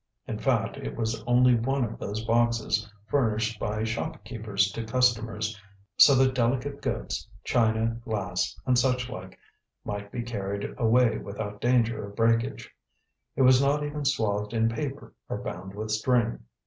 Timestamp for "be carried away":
10.11-11.19